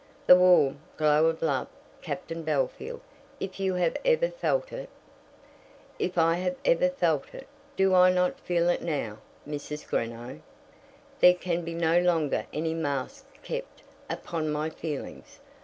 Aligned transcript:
"The 0.25 0.35
warm, 0.35 0.79
glow 0.97 1.27
of 1.27 1.43
love, 1.43 1.67
Captain 2.01 2.43
Bellfield, 2.43 3.01
if 3.39 3.59
you 3.59 3.75
have 3.75 3.95
ever 4.03 4.29
felt 4.29 4.73
it" 4.73 4.89
"If 5.99 6.17
I 6.17 6.37
have 6.37 6.55
ever 6.65 6.89
felt 6.89 7.35
it! 7.35 7.47
Do 7.75 7.93
I 7.93 8.11
not 8.11 8.39
feel 8.39 8.69
it 8.69 8.81
now, 8.81 9.19
Mrs. 9.47 9.87
Greenow? 9.87 10.39
There 11.19 11.35
can 11.35 11.61
be 11.61 11.75
no 11.75 11.99
longer 11.99 12.47
any 12.51 12.73
mask 12.73 13.27
kept 13.43 13.83
upon 14.09 14.51
my 14.51 14.71
feelings. 14.71 15.37